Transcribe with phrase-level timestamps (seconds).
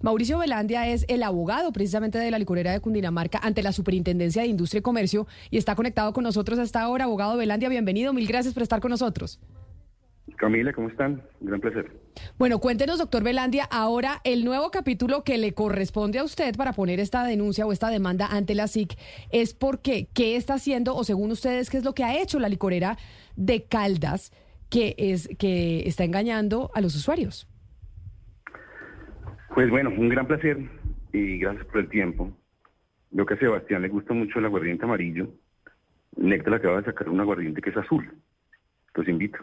[0.00, 4.48] Mauricio Velandia es el abogado precisamente de la licorera de Cundinamarca ante la Superintendencia de
[4.48, 7.04] Industria y Comercio y está conectado con nosotros hasta ahora.
[7.04, 8.12] Abogado Velandia, bienvenido.
[8.12, 9.40] Mil gracias por estar con nosotros.
[10.36, 11.22] Camila, ¿cómo están?
[11.40, 11.90] Gran placer.
[12.38, 17.00] Bueno, cuéntenos, doctor Velandia, ahora el nuevo capítulo que le corresponde a usted para poner
[17.00, 18.96] esta denuncia o esta demanda ante la SIC
[19.30, 22.48] es porque qué está haciendo o según ustedes qué es lo que ha hecho la
[22.48, 22.98] licorera
[23.36, 24.32] de Caldas
[24.68, 27.48] que es que está engañando a los usuarios.
[29.58, 30.56] Pues bueno, un gran placer
[31.12, 32.30] y gracias por el tiempo.
[33.10, 35.30] Lo que a Sebastián le gusta mucho el aguardiente amarillo.
[36.16, 38.08] Néctar acaba de sacar un aguardiente que es azul.
[38.94, 39.40] Los invito.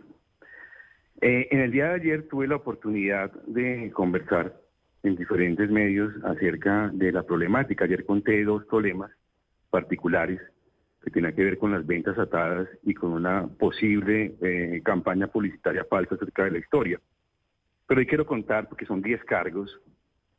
[1.19, 4.55] Eh, en el día de ayer tuve la oportunidad de conversar
[5.03, 7.83] en diferentes medios acerca de la problemática.
[7.83, 9.11] Ayer conté dos problemas
[9.69, 10.39] particulares
[11.03, 15.83] que tienen que ver con las ventas atadas y con una posible eh, campaña publicitaria
[15.83, 17.01] falsa acerca de la historia.
[17.85, 19.77] Pero hoy quiero contar porque son 10 cargos.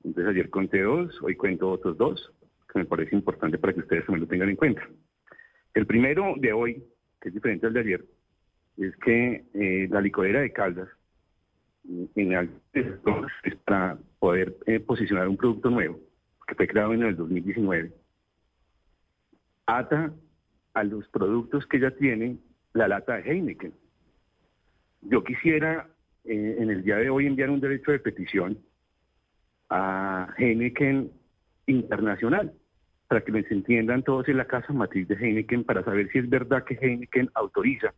[0.06, 2.32] Entonces ayer conté dos, hoy cuento otros dos,
[2.72, 4.88] que me parece importante para que ustedes también lo tengan en cuenta.
[5.74, 6.84] El primero de hoy,
[7.20, 8.04] que es diferente al de ayer,
[8.76, 10.88] es que eh, la licorera de Caldas,
[12.14, 12.50] en el,
[13.64, 15.98] para poder eh, posicionar un producto nuevo,
[16.46, 17.92] que fue creado en el 2019,
[19.66, 20.14] ata
[20.74, 22.38] a los productos que ya tiene
[22.74, 23.74] la lata de Heineken.
[25.02, 25.88] Yo quisiera
[26.24, 28.56] eh, en el día de hoy enviar un derecho de petición
[29.70, 31.10] a Heineken
[31.66, 32.52] Internacional,
[33.08, 36.28] para que les entiendan todos en la casa matriz de Heineken, para saber si es
[36.28, 37.94] verdad que Heineken autoriza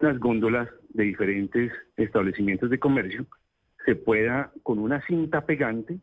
[0.00, 3.26] las góndolas de diferentes establecimientos de comercio
[3.84, 5.98] se pueda con una cinta pegante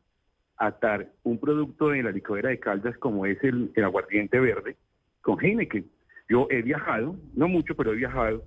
[0.58, 4.75] atar un producto de la licuadora de Caldas como es el, aguardiente verde
[5.21, 5.89] con Heineken.
[6.27, 8.43] Yo he viajado, no mucho, pero he viajado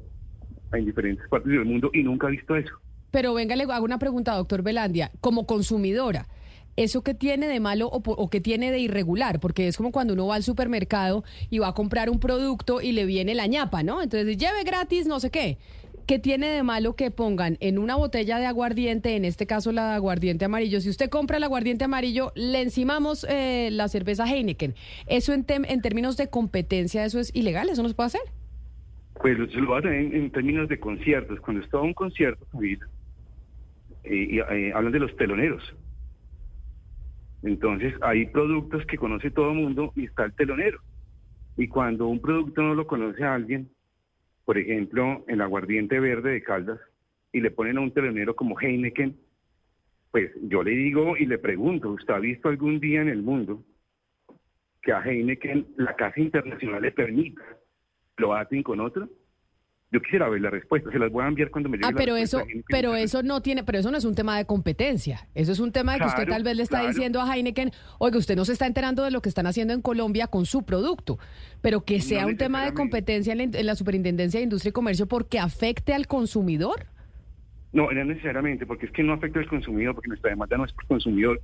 [0.72, 2.78] en diferentes partes del mundo y nunca he visto eso.
[3.12, 5.12] Pero venga, le hago una pregunta, doctor Velandia.
[5.20, 6.27] Como consumidora,
[6.74, 9.41] ¿Eso qué tiene de malo o, qué tiene de irregular?
[9.41, 12.92] Porque es como cuando uno va al supermercado y va a comprar un producto y
[12.92, 14.00] le viene la ñapa, ¿no?
[14.00, 15.58] Entonces, lleve gratis no sé qué.
[16.06, 19.90] ¿Qué tiene de malo que pongan en una botella de aguardiente, en este caso la
[19.90, 20.80] de aguardiente amarillo?
[20.80, 24.74] Si usted compra el aguardiente amarillo, le encimamos eh, la cerveza Heineken.
[25.06, 27.68] ¿Eso en, en términos de competencia, eso es ilegal?
[27.68, 28.22] ¿Eso no se puede hacer?
[29.20, 31.39] Pues se lo va a tener en, términos de conciertos.
[31.40, 32.46] Cuando estaba un concierto,
[34.05, 35.63] eh, y, eh, hablan de los teloneros.
[37.42, 40.80] Entonces, hay productos que conoce todo el mundo y está el telonero.
[41.57, 43.68] Y cuando un producto no lo conoce a alguien,
[44.45, 46.80] por ejemplo, el aguardiente verde de Caldas,
[47.33, 49.17] y le ponen a un telonero como Heineken,
[50.11, 53.64] pues yo le digo y le pregunto, ¿usted ha visto algún día en el mundo
[54.83, 57.42] que a Heineken la Casa Internacional le permita
[58.19, 59.08] lo hacen con otro?
[59.92, 62.17] Yo quisiera ver la respuesta, se las voy a enviar cuando me llegue Ah, pero
[62.17, 65.29] eso, pero eso no tiene, pero eso no es un tema de competencia.
[65.35, 68.17] Eso es un tema de que usted tal vez le está diciendo a Heineken, oiga,
[68.17, 71.19] usted no se está enterando de lo que están haciendo en Colombia con su producto,
[71.61, 75.39] pero que sea un tema de competencia en la, Superintendencia de Industria y Comercio porque
[75.39, 76.86] afecte al consumidor.
[77.75, 80.73] No, no necesariamente, porque es que no afecta al consumidor, porque nuestra demanda no es
[80.73, 81.39] por consumidor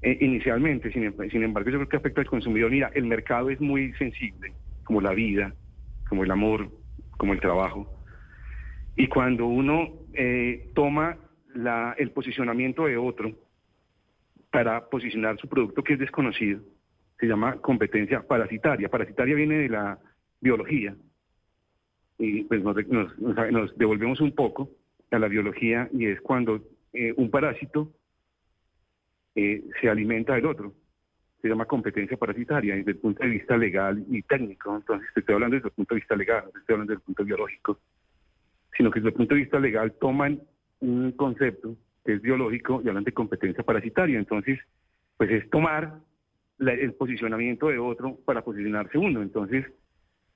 [0.00, 2.70] eh, inicialmente, sin, sin embargo yo creo que afecta al consumidor.
[2.70, 5.52] Mira, el mercado es muy sensible, como la vida,
[6.08, 6.70] como el amor,
[7.20, 7.86] como el trabajo.
[8.96, 11.18] Y cuando uno eh, toma
[11.54, 13.32] la, el posicionamiento de otro
[14.50, 16.62] para posicionar su producto que es desconocido,
[17.18, 18.88] se llama competencia parasitaria.
[18.88, 19.98] Parasitaria viene de la
[20.40, 20.96] biología.
[22.18, 24.70] Y pues nos, devolvemos un poco
[25.10, 26.62] a la biología y es cuando
[26.94, 27.92] eh, un parásito
[29.34, 30.72] eh, se alimenta del otro
[31.40, 34.76] se llama competencia parasitaria desde el punto de vista legal y técnico.
[34.76, 37.24] Entonces, estoy hablando desde el punto de vista legal, no estoy hablando desde el punto
[37.24, 37.78] biológico,
[38.76, 40.40] sino que desde el punto de vista legal toman
[40.80, 44.18] un concepto que es biológico y hablan de competencia parasitaria.
[44.18, 44.58] Entonces,
[45.16, 46.00] pues es tomar
[46.58, 49.22] el posicionamiento de otro para posicionarse uno.
[49.22, 49.66] Entonces,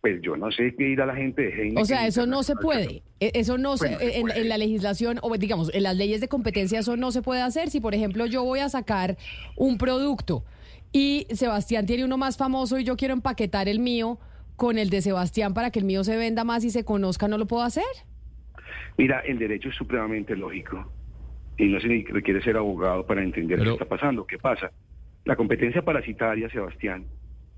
[0.01, 1.83] pues yo no sé qué ir a la gente de Heineken.
[1.83, 3.03] O sea, eso no se puede.
[3.21, 6.79] E, eso no se, en, en, la legislación, o digamos, en las leyes de competencia,
[6.79, 7.71] eso no se puede hacer.
[7.71, 9.17] Si, por ejemplo, yo voy a sacar
[9.57, 10.45] un producto
[10.95, 14.21] y Sebastián tiene uno más famoso y yo quiero empaquetar el mío
[14.55, 17.37] con el de Sebastián para que el mío se venda más y se conozca, ¿no
[17.37, 17.85] lo puedo hacer?
[18.97, 20.89] Mira, el derecho es supremamente lógico
[21.59, 24.25] y no se requiere ser abogado para entender qué está pasando.
[24.25, 24.71] ¿Qué pasa?
[25.25, 27.07] La competencia parasitaria, Sebastián,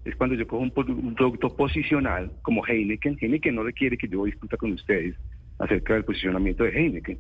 [0.07, 0.71] es cuando yo cojo un,
[1.15, 3.19] producto posicional como Heineken.
[3.21, 5.15] Heineken no requiere que yo discuta con ustedes
[5.59, 7.19] acerca del posicionamiento de Heineken.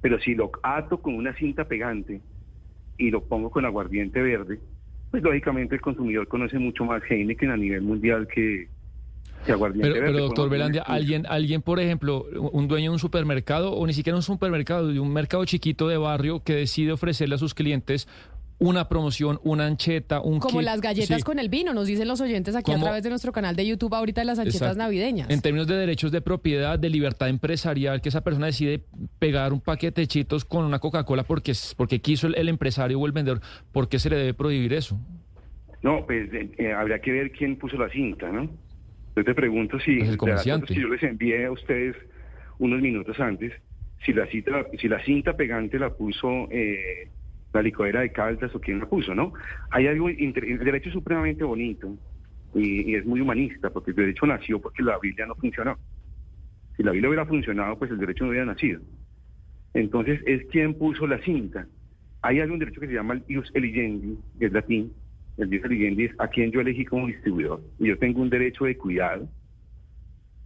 [0.00, 2.22] Pero si lo ato con una cinta pegante
[2.96, 4.60] y lo pongo con aguardiente verde,
[5.10, 8.68] pues lógicamente el consumidor conoce mucho más Heineken a nivel mundial que,
[9.52, 9.92] aguardiente.
[9.92, 13.92] Pero, Pero doctor Velandia, alguien, alguien, por ejemplo, un dueño de un supermercado o ni
[13.92, 18.08] siquiera un supermercado, de un mercado chiquito de barrio que decide ofrecerle a sus clientes
[18.58, 22.56] una promoción, una ancheta, un Como las galletas con el vino, nos dicen los oyentes
[22.56, 25.28] aquí a través de nuestro canal de YouTube ahorita de las anchetas navideñas.
[25.30, 28.82] En términos de derechos de propiedad, de libertad empresarial, que esa persona decide
[29.18, 33.12] pegar un paquete de chitos con una Coca-Cola porque, porque quiso el, empresario o el
[33.12, 33.40] vendedor,
[33.72, 34.98] ¿por qué se le debe prohibir eso?
[35.82, 38.48] No, pues eh, eh, habría que ver quién puso la cinta, ¿no?
[39.14, 41.96] Yo te pregunto si, pues si yo les envié a ustedes
[42.58, 43.52] unos minutos antes,
[44.04, 46.48] si la, cita, si la cinta pegante la puso...
[46.50, 47.10] Eh,
[47.56, 49.32] la licuadora de Caldas o quien la puso, ¿no?
[49.70, 51.96] Hay algo, el derecho es supremamente bonito
[52.54, 55.78] y, es muy humanista, porque el derecho nació porque la Biblia no funcionó.
[56.76, 58.80] Si la Biblia hubiera funcionado, pues el derecho no hubiera nacido.
[59.72, 61.66] Entonces, es quien puso la cinta.
[62.22, 64.92] Hay algún derecho que se llama el ius eligendi, que es latín.
[65.38, 67.62] El ius eligendi es a quien yo elegí como distribuidor.
[67.78, 69.28] Y yo tengo un derecho de cuidado,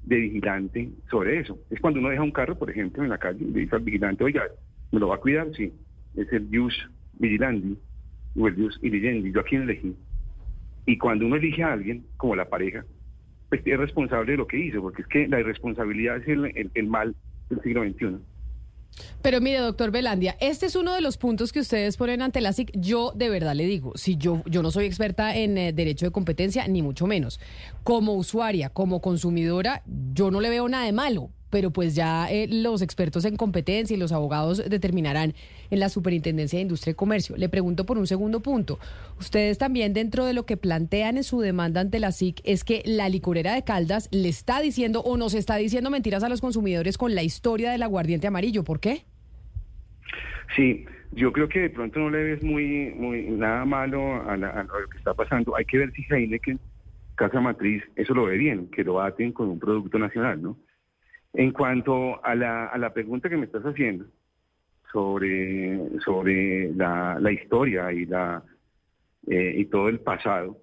[0.04, 1.58] de vigilante sobre eso.
[1.70, 3.82] Es cuando uno deja un carro, por ejemplo, en la calle, y le dice al
[3.82, 4.44] vigilante, oiga,
[4.92, 5.48] ¿me lo va a cuidar?
[5.56, 5.72] Sí.
[6.16, 6.90] Es el ius
[7.20, 7.76] vigilandi
[8.36, 9.94] o el Dios irigendi, yo a quién elegí.
[10.86, 12.84] Y cuando uno elige a alguien, como la pareja,
[13.48, 16.86] pues es responsable de lo que hizo, porque es que la irresponsabilidad es el, el,
[16.86, 17.14] mal
[17.48, 18.18] del siglo XXI.
[19.22, 22.52] Pero mire, doctor Belandia, este es uno de los puntos que ustedes ponen ante la
[22.52, 22.70] SIC.
[22.74, 26.12] Yo de verdad le digo, si yo, yo no soy experta en eh, derecho de
[26.12, 27.40] competencia, ni mucho menos.
[27.84, 29.82] Como usuaria, como consumidora,
[30.12, 33.96] yo no le veo nada de malo pero pues ya eh, los expertos en competencia
[33.96, 35.34] y los abogados determinarán
[35.70, 37.36] en la Superintendencia de Industria y Comercio.
[37.36, 38.78] Le pregunto por un segundo punto.
[39.18, 42.82] Ustedes también dentro de lo que plantean en su demanda ante la SIC es que
[42.84, 46.96] la licorera de Caldas le está diciendo o nos está diciendo mentiras a los consumidores
[46.96, 48.64] con la historia del aguardiente amarillo.
[48.64, 49.04] ¿Por qué?
[50.56, 54.88] Sí, yo creo que de pronto no le ves muy, muy nada malo a, lo
[54.90, 55.56] que está pasando.
[55.56, 56.58] Hay que ver si Heineken,
[57.16, 60.56] Casa Matriz, eso lo ve bien, que lo baten con un producto nacional, ¿no?
[61.32, 64.06] En cuanto a la, a la pregunta que me estás haciendo
[64.92, 68.42] sobre, sobre la, historia y, la,
[69.26, 70.58] eh, y todo el pasado,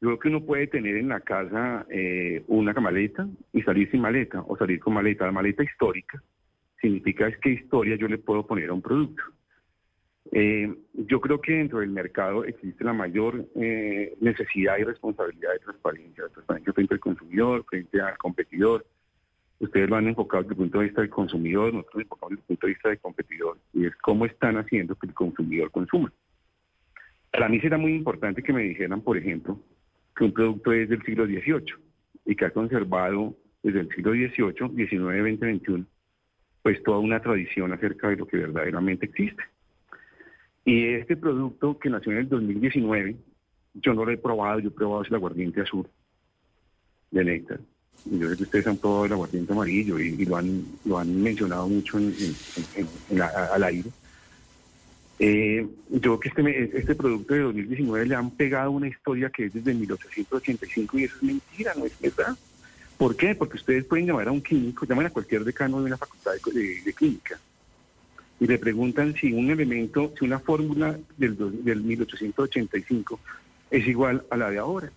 [0.00, 4.00] yo creo que uno puede tener en la casa eh, una maleta y salir sin
[4.00, 5.26] maleta o salir con maleta.
[5.26, 6.22] La maleta histórica
[6.80, 9.22] significa es que historia yo le puedo poner a un producto.
[10.32, 16.24] Eh, yo creo que dentro del mercado existe la mayor necesidad y responsabilidad de transparencia,
[16.24, 18.84] de transparencia frente al consumidor, frente al competidor,
[19.62, 22.46] Ustedes lo han enfocado desde el punto de vista del consumidor, nosotros enfocamos desde el
[22.48, 26.12] punto de vista del competidor, y es cómo están haciendo que el consumidor consuma.
[27.30, 29.60] Para mí será muy importante que me dijeran, por ejemplo,
[30.16, 31.74] que un producto es del siglo XVIII
[32.26, 35.86] y que ha conservado desde el siglo XVIII, XIX, XX, XXI,
[36.62, 39.44] pues toda una tradición acerca de lo que verdaderamente existe.
[40.64, 43.14] Y este producto que nació en el 2019,
[43.74, 45.86] yo no lo he probado, yo he probado el aguardiente azul
[47.12, 47.60] de néctar
[48.04, 51.68] yo sé que ustedes han probado el aguardiente amarillo y, lo, han, lo han mencionado
[51.68, 52.12] mucho en,
[53.20, 53.90] al aire.
[55.18, 59.44] Eh, yo creo que este, este producto de 2019 le han pegado una historia que
[59.44, 62.36] es desde 1885 y eso es mentira, no es verdad.
[62.98, 63.34] ¿Por qué?
[63.34, 66.82] Porque ustedes pueden llamar a un químico, llaman a cualquier decano de una facultad de,
[66.82, 67.38] de, química
[68.40, 73.20] y le preguntan si un elemento, si una fórmula del, del 1885
[73.70, 74.90] es igual a la de ahora.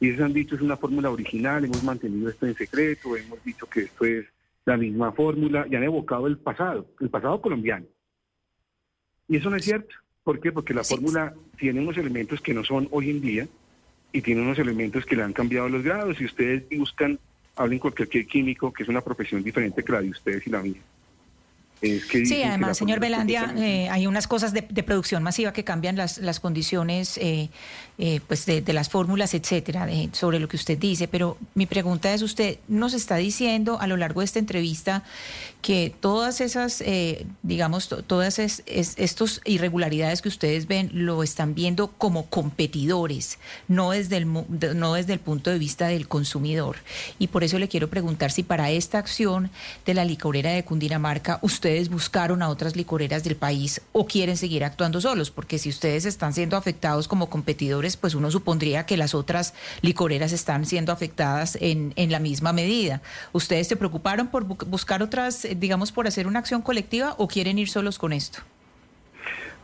[0.00, 3.66] Y ellos han dicho es una fórmula original, hemos mantenido esto en secreto, hemos dicho
[3.66, 4.26] que esto es
[4.64, 7.86] la misma fórmula y han evocado el pasado, el pasado colombiano.
[9.28, 9.94] Y eso no es cierto.
[10.24, 10.52] ¿Por qué?
[10.52, 13.48] Porque la fórmula tiene unos elementos que no son hoy en día
[14.12, 16.16] y tiene unos elementos que le han cambiado los grados.
[16.16, 17.18] Si ustedes buscan,
[17.56, 20.62] hablen con cualquier químico, que es una profesión diferente que la de ustedes y la
[20.62, 20.80] mía
[21.80, 26.40] sí, además, señor Belandia, eh, hay unas cosas de, producción masiva que cambian las, las
[26.40, 27.50] condiciones eh,
[27.98, 31.08] eh, pues de, las fórmulas, etcétera, sobre lo que usted dice.
[31.08, 35.04] Pero mi pregunta es: usted nos está diciendo a lo largo de esta entrevista
[35.62, 36.82] que todas esas,
[37.42, 44.16] digamos, todas es, estos irregularidades que ustedes ven lo están viendo como competidores, no desde,
[44.16, 46.76] el, no desde el punto de vista del consumidor.
[47.18, 49.50] Y por eso le quiero preguntar si para esta acción
[49.84, 54.36] de la licorera de Cundinamarca usted ustedes buscaron a otras licoreras del país o quieren
[54.36, 58.96] seguir actuando solos, porque si ustedes están siendo afectados como competidores, pues uno supondría que
[58.96, 63.02] las otras licoreras están siendo afectadas en, en la misma medida.
[63.32, 67.56] ¿Ustedes se preocuparon por buscar otras, eh, digamos, por hacer una acción colectiva o quieren
[67.56, 68.40] ir solos con esto?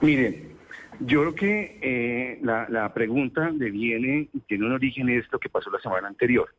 [0.01, 0.53] Miren,
[1.01, 5.71] yo creo que eh, la, la pregunta deviene tiene un origen en esto que pasó
[5.71, 6.55] la semana anterior.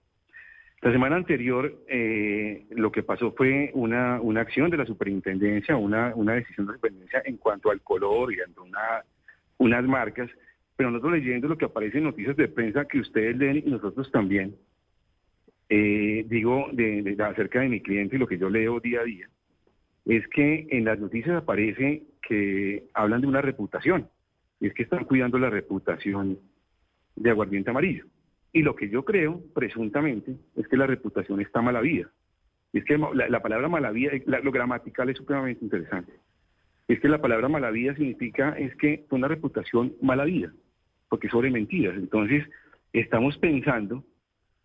[0.87, 6.13] La semana anterior eh, lo que pasó fue una, una acción de la superintendencia, una,
[6.15, 9.03] una decisión de la superintendencia en cuanto al color y ante una,
[9.57, 10.29] unas marcas,
[10.77, 14.09] pero nosotros leyendo lo que aparece en noticias de prensa que ustedes leen y nosotros
[14.13, 14.55] también,
[15.67, 19.27] eh, digo de, acerca de mi cliente y lo que yo leo día a día,
[20.05, 24.07] es que en las noticias aparece que hablan de una reputación.
[24.61, 26.39] y es que están cuidando la reputación
[27.17, 28.05] de aguardiente amarillo.
[28.53, 32.09] Y lo que yo creo, presuntamente, es que la reputación está mala vida.
[32.73, 36.13] Es que la, palabra mala vida, lo gramatical es supremamente interesante.
[36.87, 40.53] Es que la palabra mala vida significa es que una reputación mala vida,
[41.09, 41.95] porque sobre mentiras.
[41.95, 42.45] Entonces,
[42.93, 44.03] estamos pensando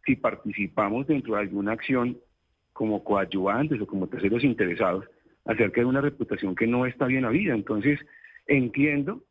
[0.04, 2.18] si participamos dentro de alguna acción
[2.72, 5.04] como coadyuvantes o como terceros interesados
[5.44, 7.54] acerca de una reputación que no está bien habida.
[7.54, 8.00] Entonces,
[8.46, 9.24] entiendo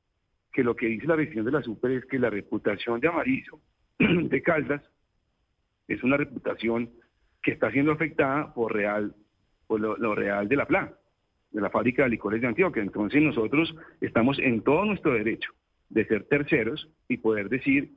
[0.51, 3.59] que lo que dice la decisión de la Super es que la reputación de Amarillo,
[4.29, 4.81] de Caldas,
[5.87, 6.89] es una reputación
[7.41, 9.15] que está siendo afectada por real,
[9.67, 10.93] por lo, real de la PLA,
[11.51, 12.81] de la fábrica de licores de Antioquia.
[12.81, 15.51] Entonces nosotros estamos en todo nuestro derecho
[15.89, 17.91] de ser terceros y poder decir,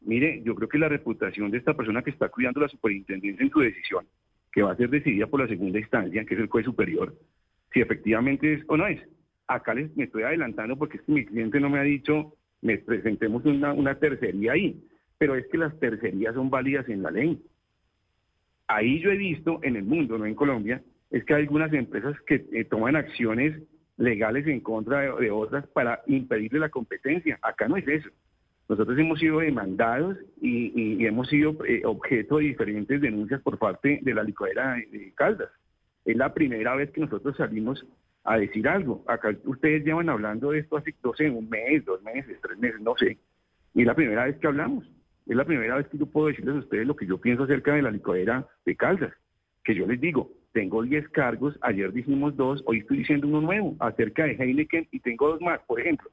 [0.00, 3.50] mire, yo creo que la reputación de esta persona que está cuidando la superintendencia en
[3.50, 4.06] su decisión,
[4.52, 7.14] que va a ser decidida por la segunda instancia, que es el juez superior,
[7.72, 9.00] si efectivamente es o no es.
[9.46, 13.72] Acá les, me estoy adelantando porque mi cliente no me ha dicho, me presentemos una,
[13.72, 14.82] una tercería ahí,
[15.18, 17.42] pero es que las tercerías son válidas en la ley.
[18.68, 22.16] Ahí yo he visto en el mundo, no en Colombia, es que hay algunas empresas
[22.26, 23.60] que eh, toman acciones
[23.96, 27.38] legales en contra de, otras para impedirle la competencia.
[27.42, 28.10] Acá no es eso.
[28.68, 34.14] Nosotros hemos sido demandados y, hemos sido eh, objeto de diferentes denuncias por parte de
[34.14, 35.48] la licuadera de Caldas.
[36.04, 37.84] Es la primera vez que nosotros salimos
[38.24, 39.02] a decir algo.
[39.08, 42.80] Acá ustedes llevan hablando de esto hace, no sé, un mes, dos meses, tres meses,
[42.82, 43.18] no sé.
[43.74, 44.84] Y es la primera vez que hablamos.
[45.28, 47.74] Es la primera vez que yo puedo decirles a ustedes lo que yo pienso acerca
[47.74, 49.12] de la licuadera de Caldas.
[49.62, 53.76] Que yo les digo, tengo 10 cargos, ayer dijimos dos, hoy estoy diciendo uno nuevo
[53.78, 56.10] acerca de Heineken y tengo dos más, por ejemplo.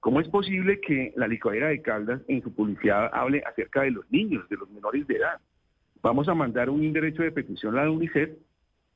[0.00, 4.08] ¿Cómo es posible que la licuadera de Caldas en su publicidad hable acerca de los
[4.10, 5.40] niños, de los menores de edad?
[6.02, 8.30] Vamos a mandar un derecho de petición a la UNICEF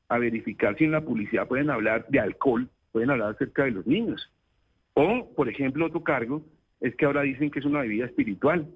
[0.09, 3.87] a verificar si en la publicidad pueden hablar de alcohol, pueden hablar acerca de los
[3.87, 4.31] niños.
[4.93, 6.45] O, por ejemplo, otro cargo
[6.79, 8.67] es que ahora dicen que es una bebida espiritual.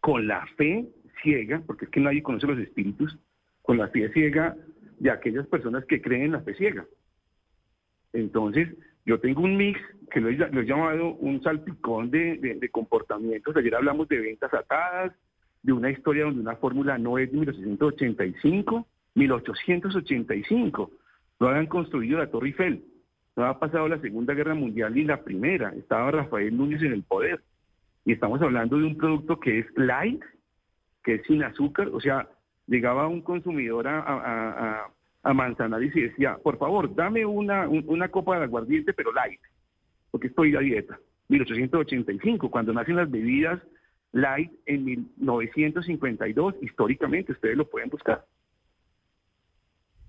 [0.00, 0.88] Con la fe
[1.22, 3.18] ciega, porque es que nadie conoce los espíritus,
[3.62, 4.56] con la fe ciega
[4.98, 6.86] de aquellas personas que creen en la fe ciega.
[8.12, 8.68] Entonces,
[9.04, 9.80] yo tengo un mix
[10.10, 13.56] que lo he, llamado un salpicón de, comportamientos.
[13.56, 15.12] Ayer hablamos de ventas atadas,
[15.62, 20.90] de una historia donde una fórmula no es de 1885, 1885.
[21.38, 22.84] No habían construido la Torre Eiffel.
[23.36, 25.72] No ha pasado la Segunda Guerra Mundial ni la Primera.
[25.74, 27.40] Estaba Rafael Núñez en el poder.
[28.04, 30.22] Y estamos hablando de un producto que es light,
[31.04, 31.88] que es sin azúcar.
[31.92, 32.28] O sea,
[32.66, 34.86] llegaba un consumidor a,
[35.22, 39.40] a, Manzanares y decía, por favor, dame una, una copa de aguardiente, pero light,
[40.10, 40.98] porque estoy a dieta.
[41.28, 43.60] 1885, cuando nacen las bebidas
[44.12, 48.24] light en 1952, históricamente, ustedes lo pueden buscar.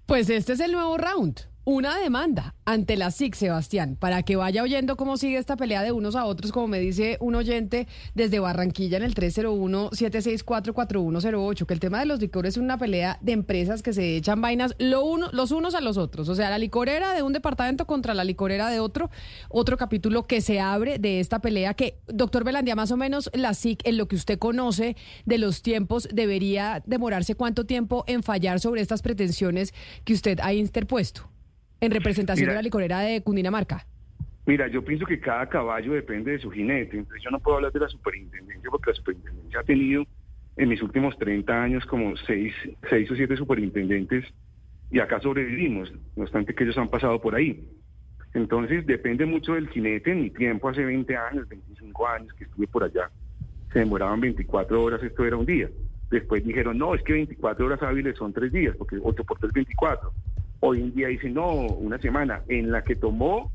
[0.05, 1.50] Pues este es el nuevo round.
[1.63, 5.91] Una demanda ante la SIC, Sebastián, para que vaya oyendo cómo sigue esta pelea de
[5.91, 11.79] unos a otros, como me dice un oyente desde Barranquilla en el 301-764-4108, que el
[11.79, 15.29] tema de los licores es una pelea de empresas que se echan vainas lo uno,
[15.33, 16.29] los unos a los otros.
[16.29, 19.11] O sea, la licorera de un departamento contra la licorera de otro.
[19.47, 23.53] Otro capítulo que se abre de esta pelea que, doctor Belandia, más o menos la
[23.53, 28.59] SIC, en lo que usted conoce de los tiempos, debería demorarse cuánto tiempo en fallar
[28.59, 29.75] sobre estas pretensiones
[30.05, 31.30] que usted ha interpuesto
[31.81, 33.85] en representación de la licorera de Cundinamarca?
[34.45, 37.71] Mira, yo pienso que cada caballo depende de su jinete, entonces yo no puedo hablar
[37.71, 40.03] de la superintendencia porque la superintendencia ha tenido
[40.57, 42.53] en mis últimos 30 años como seis,
[42.89, 44.25] seis o siete superintendentes
[44.91, 47.67] y acá sobrevivimos, no obstante que ellos han pasado por ahí.
[48.33, 52.67] Entonces depende mucho del jinete, en mi tiempo hace 20 años, 25 años que estuve
[52.67, 53.09] por allá,
[53.73, 55.69] se demoraban 24 horas, esto era un día.
[56.09, 59.53] Después dijeron, no, es que 24 horas hábiles son tres días, porque 8 por 3
[59.53, 60.11] 24.
[60.61, 63.51] Hoy en día dicen, no, una semana, en la que tomó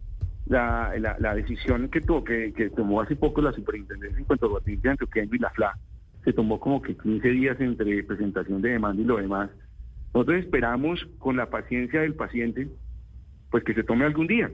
[0.47, 5.25] la, la, decisión que, que, tomó hace poco la superintendencia en cuanto a de Antioquia
[5.25, 5.79] y la FLA,
[6.25, 9.51] se tomó como que 15 días entre presentación de demanda y lo demás.
[10.13, 12.69] Nosotros esperamos con la paciencia del paciente,
[13.51, 14.51] pues que se tome algún día.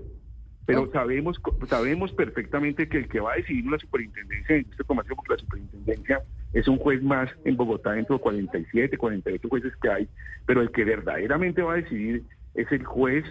[0.64, 5.16] Pero sabemos sabemos perfectamente que el que va a decidir la superintendencia de este comercio,
[5.16, 9.90] porque la superintendencia es un juez más en Bogotá dentro de 47, 48 jueces que
[9.90, 10.08] hay,
[10.46, 12.22] pero el que verdaderamente va a decidir
[12.54, 13.24] es el juez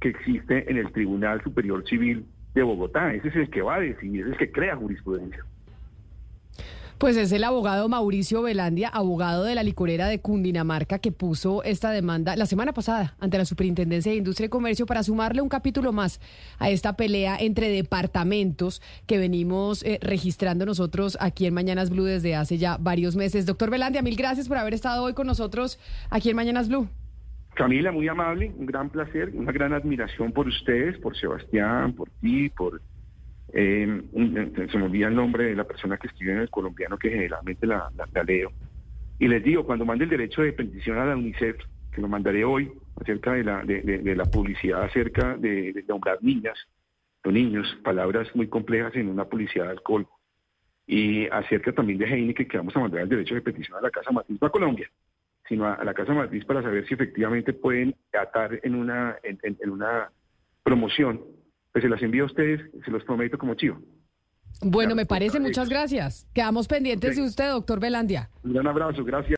[0.00, 3.14] que existe en el Tribunal Superior Civil de Bogotá.
[3.14, 5.44] Ese es el que va a decidir, es el que crea jurisprudencia.
[6.98, 11.90] Pues es el abogado Mauricio Velandia, abogado de la licorera de Cundinamarca, que puso esta
[11.90, 15.92] demanda la semana pasada ante la Superintendencia de Industria y Comercio para sumarle un capítulo
[15.92, 16.20] más
[16.58, 22.34] a esta pelea entre departamentos que venimos eh, registrando nosotros aquí en Mañanas Blue desde
[22.34, 23.44] hace ya varios meses.
[23.44, 26.88] Doctor Velandia, mil gracias por haber estado hoy con nosotros aquí en Mañanas Blue.
[27.56, 32.50] Camila, muy amable, un gran placer, una gran admiración por ustedes, por Sebastián, por ti,
[32.50, 32.82] por
[33.52, 34.02] eh,
[34.70, 37.66] se me olvida el nombre de la persona que escribe en el colombiano, que generalmente
[37.66, 37.90] la,
[38.26, 38.52] leo.
[39.18, 41.56] Y les digo, cuando mande el derecho de petición a la UNICEF,
[41.92, 42.70] que lo mandaré hoy,
[43.00, 46.58] acerca de la, de, la publicidad acerca de, nombrar niñas
[47.24, 50.06] o niños, palabras muy complejas en una publicidad de alcohol,
[50.86, 53.90] y acerca también de Heineken, que vamos a mandar el derecho de petición a la
[53.90, 54.90] Casa Matriz, no a Colombia,
[55.48, 60.10] sino a, la Casa Matriz para saber si efectivamente pueden atar en una, en una
[60.62, 61.20] promoción
[61.76, 63.78] pues se las envío a ustedes, se los prometo como chivo.
[64.62, 66.26] Bueno, me parece, muchas gracias.
[66.32, 68.30] Quedamos pendientes de usted, doctor Belandia.
[68.42, 69.34] Un gran abrazo, gracias.